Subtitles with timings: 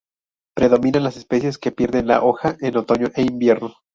[0.55, 3.75] Predominan las especies que pierden la hoja en otoño e invierno.